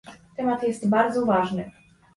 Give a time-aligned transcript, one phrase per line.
[0.35, 1.71] Temat jest bardzo ważny